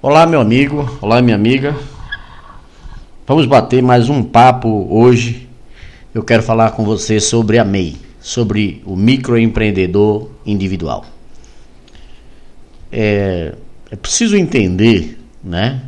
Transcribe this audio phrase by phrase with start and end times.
[0.00, 1.74] Olá, meu amigo, olá, minha amiga.
[3.26, 5.48] Vamos bater mais um papo hoje.
[6.14, 11.04] Eu quero falar com você sobre a MEI, sobre o microempreendedor individual.
[12.92, 13.56] É,
[13.90, 15.82] é preciso entender, né?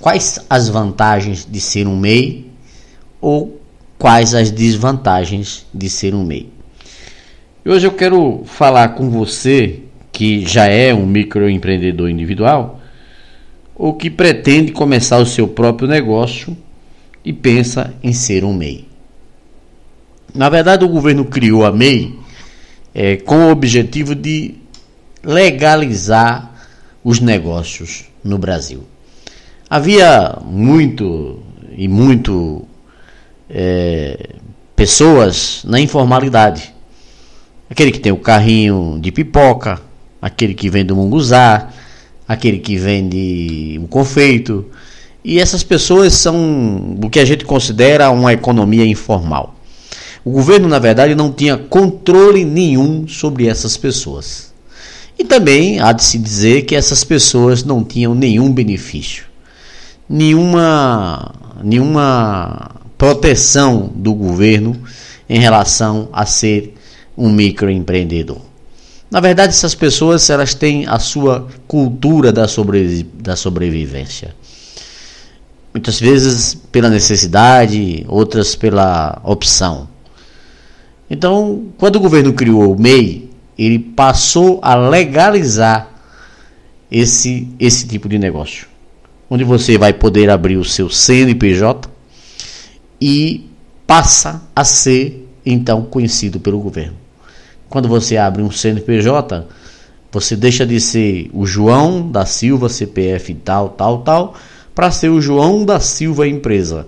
[0.00, 2.50] Quais as vantagens de ser um MEI
[3.20, 3.60] ou
[3.96, 6.50] quais as desvantagens de ser um MEI.
[7.64, 9.78] Hoje eu quero falar com você
[10.10, 12.77] que já é um microempreendedor individual
[13.78, 16.56] ou que pretende começar o seu próprio negócio
[17.24, 18.88] e pensa em ser um MEI.
[20.34, 22.18] Na verdade, o governo criou a MEI
[22.92, 24.56] é, com o objetivo de
[25.22, 26.52] legalizar
[27.04, 28.82] os negócios no Brasil.
[29.70, 31.40] Havia muito
[31.76, 32.66] e muito
[33.48, 34.30] é,
[34.74, 36.74] pessoas na informalidade.
[37.70, 39.80] Aquele que tem o carrinho de pipoca,
[40.20, 41.68] aquele que vende munguzá,
[42.28, 44.66] aquele que vende o confeito.
[45.24, 49.54] E essas pessoas são o que a gente considera uma economia informal.
[50.24, 54.52] O governo, na verdade, não tinha controle nenhum sobre essas pessoas.
[55.18, 59.24] E também há de se dizer que essas pessoas não tinham nenhum benefício,
[60.08, 64.80] nenhuma, nenhuma proteção do governo
[65.28, 66.74] em relação a ser
[67.16, 68.47] um microempreendedor.
[69.10, 74.34] Na verdade, essas pessoas elas têm a sua cultura da, sobre, da sobrevivência.
[75.72, 79.88] Muitas vezes pela necessidade, outras pela opção.
[81.10, 85.88] Então, quando o governo criou o MEI, ele passou a legalizar
[86.90, 88.66] esse, esse tipo de negócio.
[89.30, 91.88] Onde você vai poder abrir o seu CNPJ
[93.00, 93.48] e
[93.86, 97.07] passa a ser então conhecido pelo governo.
[97.68, 99.46] Quando você abre um CNPJ,
[100.10, 104.34] você deixa de ser o João da Silva CPF tal, tal, tal,
[104.74, 106.86] para ser o João da Silva empresa,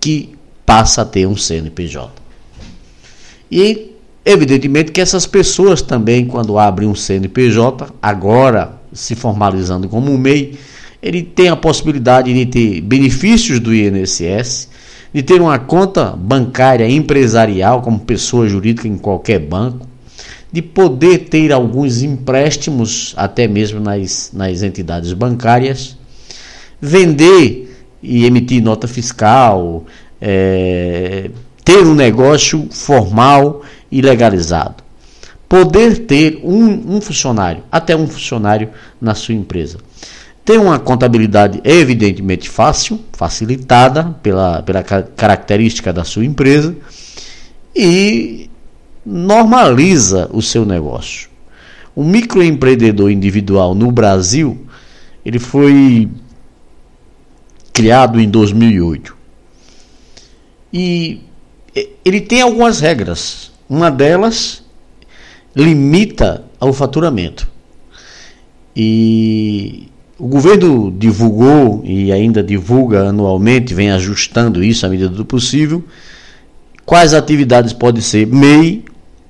[0.00, 0.34] que
[0.66, 2.10] passa a ter um CNPJ.
[3.50, 3.92] E
[4.24, 10.58] evidentemente que essas pessoas também, quando abrem um CNPJ, agora se formalizando como um MEI,
[11.02, 14.68] ele tem a possibilidade de ter benefícios do INSS,
[15.14, 19.85] de ter uma conta bancária empresarial como pessoa jurídica em qualquer banco,
[20.56, 25.98] de poder ter alguns empréstimos, até mesmo nas, nas entidades bancárias,
[26.80, 29.84] vender e emitir nota fiscal,
[30.18, 31.30] é,
[31.62, 34.82] ter um negócio formal e legalizado.
[35.46, 39.76] Poder ter um, um funcionário, até um funcionário na sua empresa
[40.42, 46.74] tem uma contabilidade evidentemente fácil, facilitada pela, pela característica da sua empresa
[47.74, 48.48] e
[49.06, 51.30] normaliza o seu negócio.
[51.94, 54.66] O microempreendedor individual no Brasil,
[55.24, 56.10] ele foi
[57.72, 59.16] criado em 2008.
[60.72, 61.20] E
[62.04, 63.52] ele tem algumas regras.
[63.68, 64.64] Uma delas
[65.54, 67.48] limita ao faturamento.
[68.74, 75.82] E o governo divulgou e ainda divulga anualmente, vem ajustando isso à medida do possível,
[76.84, 78.84] quais atividades podem ser MEI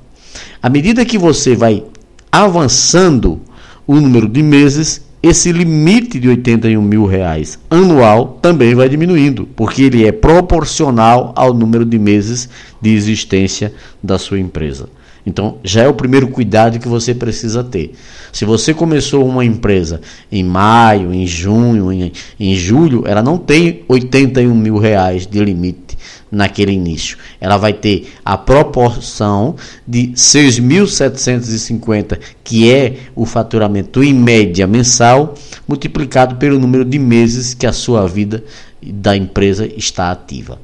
[0.62, 1.82] À medida que você vai
[2.30, 3.40] avançando
[3.86, 9.82] o número de meses, esse limite de 81 mil reais anual também vai diminuindo, porque
[9.82, 12.48] ele é proporcional ao número de meses
[12.80, 14.88] de existência da sua empresa.
[15.28, 17.92] Então, já é o primeiro cuidado que você precisa ter.
[18.32, 20.00] Se você começou uma empresa
[20.32, 22.10] em maio, em junho, em,
[22.40, 25.98] em julho, ela não tem 81 mil reais de limite
[26.32, 27.18] naquele início.
[27.38, 29.54] Ela vai ter a proporção
[29.86, 35.34] de 6.750, que é o faturamento em média mensal,
[35.68, 38.42] multiplicado pelo número de meses que a sua vida
[38.82, 40.58] da empresa está ativa.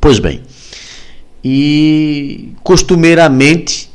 [0.00, 0.42] Pois bem,
[1.48, 3.88] e costumeiramente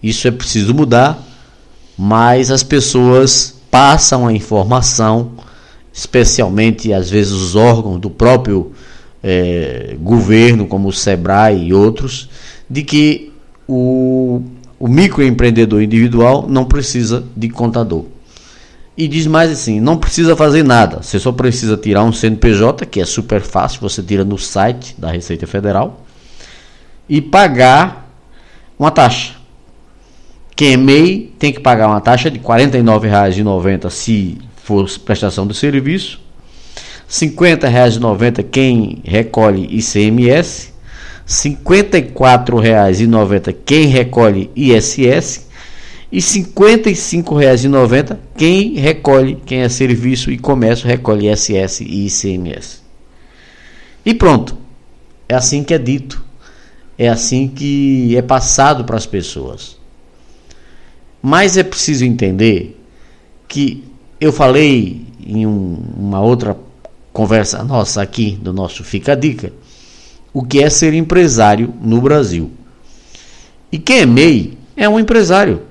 [0.00, 1.20] isso é preciso mudar,
[1.98, 5.32] mas as pessoas passam a informação
[5.92, 8.70] especialmente às vezes os órgãos do próprio
[9.20, 12.28] é, governo, como o SEBRAE e outros,
[12.70, 13.32] de que
[13.66, 14.40] o,
[14.78, 18.04] o microempreendedor individual não precisa de contador.
[18.96, 23.00] E diz mais assim: não precisa fazer nada, você só precisa tirar um CNPJ, que
[23.00, 26.04] é super fácil, você tira no site da Receita Federal,
[27.08, 28.10] e pagar
[28.78, 29.34] uma taxa.
[30.56, 35.54] Quem é MEI tem que pagar uma taxa de R$ 49,90 se for prestação de
[35.54, 36.20] serviço,
[36.76, 40.74] R$ 50,90 quem recolhe ICMS, R$
[41.26, 45.48] 54,90 quem recolhe ISS
[46.10, 52.78] e R$ 55,90 quem recolhe, quem é serviço e comércio recolhe ISS e ICMS.
[54.06, 54.56] E pronto.
[55.28, 56.23] É assim que é dito.
[56.98, 59.76] É assim que é passado para as pessoas.
[61.22, 62.80] Mas é preciso entender
[63.48, 63.84] que
[64.20, 66.56] eu falei em um, uma outra
[67.12, 69.52] conversa nossa aqui do nosso Fica a Dica
[70.34, 72.50] o que é ser empresário no Brasil.
[73.70, 75.62] E quem é MEI é um empresário,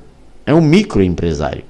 [0.46, 1.66] é um microempresário.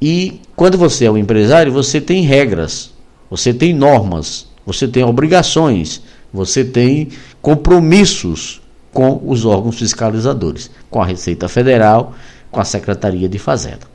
[0.00, 2.92] E quando você é um empresário, você tem regras,
[3.28, 6.00] você tem normas, você tem obrigações,
[6.32, 7.08] você tem
[7.40, 8.60] compromissos
[8.92, 12.14] com os órgãos fiscalizadores, com a Receita Federal,
[12.50, 13.88] com a Secretaria de Fazenda.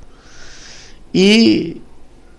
[1.13, 1.81] E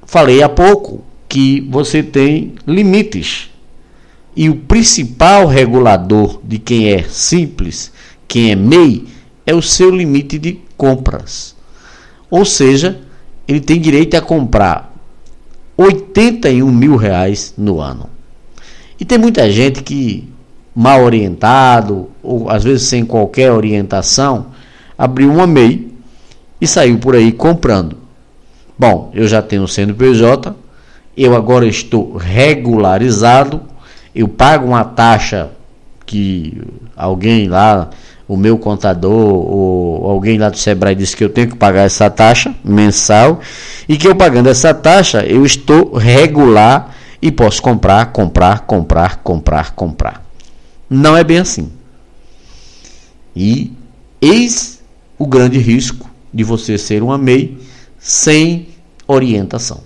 [0.06, 3.50] falei há pouco que você tem limites.
[4.34, 7.90] E o principal regulador de quem é simples,
[8.28, 9.06] quem é MEI,
[9.46, 11.56] é o seu limite de compras.
[12.30, 13.00] Ou seja,
[13.48, 14.94] ele tem direito a comprar
[15.76, 18.10] 81 mil reais no ano.
[18.98, 20.28] E tem muita gente que,
[20.76, 24.48] mal orientado, ou às vezes sem qualquer orientação,
[24.98, 25.90] abriu uma MEI
[26.60, 27.96] e saiu por aí comprando.
[28.78, 30.54] Bom, eu já tenho CNPJ,
[31.16, 33.62] eu agora estou regularizado,
[34.14, 35.48] eu pago uma taxa
[36.04, 36.60] que
[36.94, 37.88] alguém lá,
[38.28, 42.10] o meu contador ou alguém lá do Sebrae disse que eu tenho que pagar essa
[42.10, 43.40] taxa mensal
[43.88, 49.74] e que eu pagando essa taxa eu estou regular e posso comprar, comprar, comprar, comprar,
[49.74, 50.25] comprar.
[50.88, 51.72] Não é bem assim.
[53.34, 53.72] E
[54.20, 54.82] eis
[55.18, 57.58] o grande risco de você ser uma MEI
[57.98, 58.68] sem
[59.06, 59.82] orientação.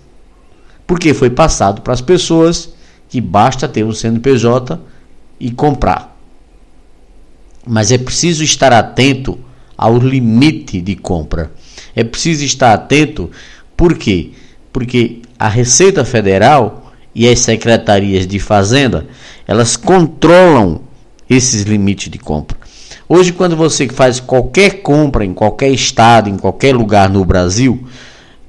[0.86, 2.70] Porque foi passado para as pessoas
[3.08, 4.80] que basta ter um CNPJ
[5.38, 6.16] e comprar.
[7.66, 9.38] Mas é preciso estar atento
[9.76, 11.50] ao limite de compra.
[11.94, 13.30] É preciso estar atento,
[13.76, 14.32] por quê?
[14.72, 19.06] Porque a Receita Federal e as secretarias de Fazenda,
[19.46, 20.82] elas controlam
[21.30, 22.58] esses limites de compra.
[23.08, 27.86] Hoje, quando você faz qualquer compra em qualquer estado, em qualquer lugar no Brasil,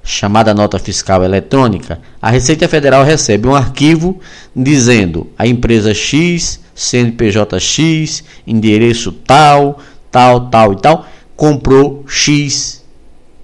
[0.03, 4.19] chamada nota fiscal eletrônica, a Receita Federal recebe um arquivo
[4.55, 9.79] dizendo a empresa X, CNPJ X, endereço tal,
[10.11, 11.05] tal, tal e tal,
[11.35, 12.83] comprou X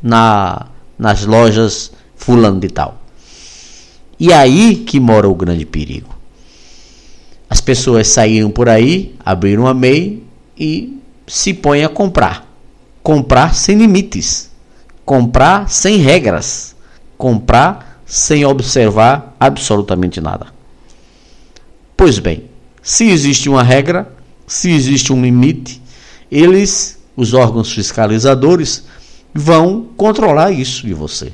[0.02, 0.68] na,
[0.98, 3.02] nas lojas fulano de tal.
[4.20, 6.17] E aí que mora o grande perigo.
[7.68, 10.24] As pessoas saíram por aí, abriram a MEI
[10.58, 12.50] e se põe a comprar.
[13.04, 14.50] Comprar sem limites.
[15.04, 16.78] Comprar sem regras.
[17.18, 20.48] Comprar sem observar absolutamente nada.
[21.98, 22.46] Pois bem,
[22.82, 24.16] se existe uma regra,
[24.48, 25.82] se existe um limite,
[26.32, 28.86] eles, os órgãos fiscalizadores,
[29.34, 31.34] vão controlar isso de você.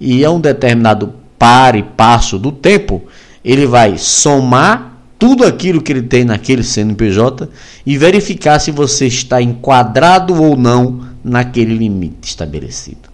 [0.00, 3.04] E a um determinado par e passo do tempo,
[3.44, 4.93] ele vai somar
[5.24, 7.48] tudo aquilo que ele tem naquele CNPJ
[7.86, 13.08] e verificar se você está enquadrado ou não naquele limite estabelecido.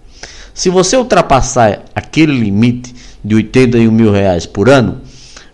[0.53, 2.93] Se você ultrapassar aquele limite
[3.25, 5.03] de 81 mil reais por ano,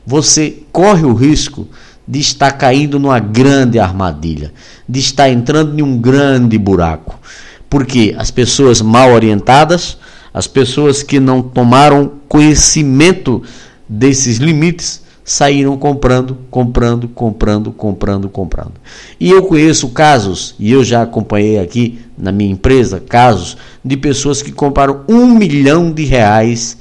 [0.06, 1.68] você corre o risco
[2.08, 4.50] de estar caindo numa grande armadilha,
[4.88, 7.20] de estar entrando em um grande buraco.
[7.68, 9.98] Porque as pessoas mal orientadas,
[10.32, 13.42] as pessoas que não tomaram conhecimento
[13.86, 18.74] desses limites, saíram comprando, comprando, comprando, comprando, comprando.
[19.18, 24.40] E eu conheço casos, e eu já acompanhei aqui na minha empresa, casos de pessoas
[24.40, 26.78] que compraram um milhão de reais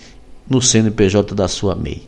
[0.48, 2.04] no CNPJ da sua MEI.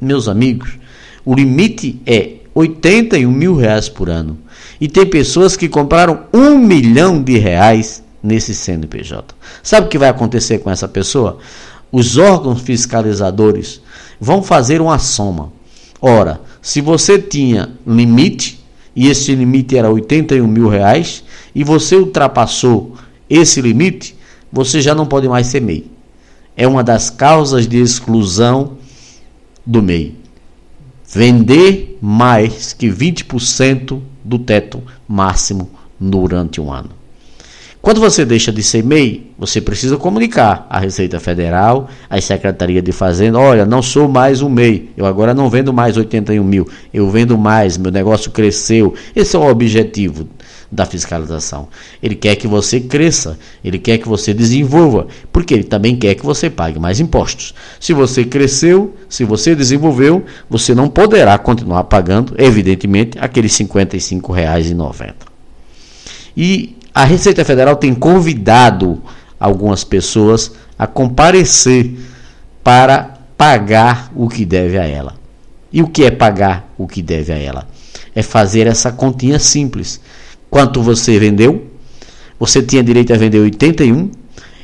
[0.00, 0.78] Meus amigos,
[1.22, 4.38] o limite é 81 mil reais por ano.
[4.80, 9.34] E tem pessoas que compraram um milhão de reais nesse CNPJ.
[9.62, 11.38] Sabe o que vai acontecer com essa pessoa?
[11.92, 13.82] Os órgãos fiscalizadores
[14.20, 15.52] vão fazer uma soma.
[16.00, 21.22] Ora, se você tinha limite, e esse limite era 81 mil reais,
[21.54, 22.94] e você ultrapassou
[23.28, 24.16] esse limite,
[24.52, 25.90] você já não pode mais ser MEI.
[26.56, 28.78] é uma das causas de exclusão
[29.64, 30.16] do MEI.
[31.06, 35.70] Vender mais que 20% do teto máximo
[36.00, 36.90] durante um ano.
[37.86, 42.90] Quando você deixa de ser MEI, você precisa comunicar à Receita Federal, à Secretaria de
[42.90, 47.08] Fazenda, olha, não sou mais um MEI, eu agora não vendo mais 81 mil, eu
[47.08, 48.92] vendo mais, meu negócio cresceu.
[49.14, 50.28] Esse é o objetivo
[50.68, 51.68] da fiscalização.
[52.02, 56.26] Ele quer que você cresça, ele quer que você desenvolva, porque ele também quer que
[56.26, 57.54] você pague mais impostos.
[57.78, 65.14] Se você cresceu, se você desenvolveu, você não poderá continuar pagando, evidentemente, aqueles R$ 55,90.
[66.36, 69.02] E a Receita Federal tem convidado
[69.38, 71.92] algumas pessoas a comparecer
[72.64, 75.14] para pagar o que deve a ela.
[75.70, 77.68] E o que é pagar o que deve a ela?
[78.14, 80.00] É fazer essa continha simples.
[80.48, 81.66] Quanto você vendeu?
[82.40, 84.10] Você tinha direito a vender 81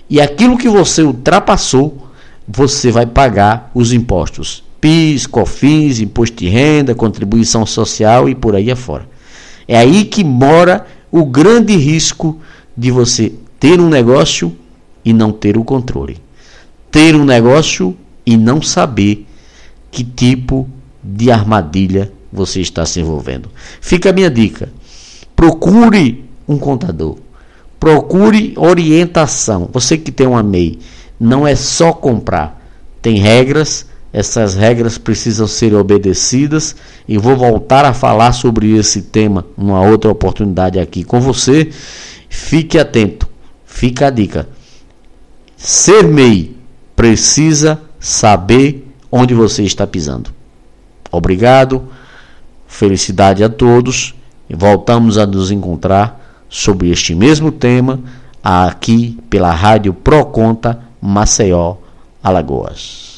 [0.08, 2.08] e aquilo que você ultrapassou,
[2.48, 4.64] você vai pagar os impostos.
[4.80, 9.06] PIS, COFINS, imposto de renda, contribuição social e por aí afora.
[9.68, 12.40] É aí que mora o grande risco
[12.74, 14.56] de você ter um negócio
[15.04, 16.16] e não ter o controle.
[16.90, 19.26] Ter um negócio e não saber
[19.90, 20.66] que tipo
[21.04, 23.50] de armadilha você está se envolvendo.
[23.80, 24.72] Fica a minha dica.
[25.36, 27.18] Procure um contador.
[27.78, 29.68] Procure orientação.
[29.70, 30.78] Você que tem uma MEI,
[31.20, 32.60] não é só comprar.
[33.02, 36.76] Tem regras, essas regras precisam ser obedecidas
[37.08, 41.70] e vou voltar a falar sobre esse tema numa outra oportunidade aqui com você.
[42.28, 43.26] Fique atento,
[43.64, 44.48] fica a dica.
[45.56, 46.54] Ser MEI
[46.94, 50.30] precisa saber onde você está pisando.
[51.10, 51.88] Obrigado,
[52.66, 54.14] felicidade a todos
[54.48, 58.00] e voltamos a nos encontrar sobre este mesmo tema
[58.44, 61.76] aqui pela Rádio Proconta Maceió,
[62.22, 63.11] Alagoas.